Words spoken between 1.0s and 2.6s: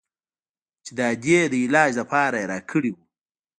ادې د علاج لپاره يې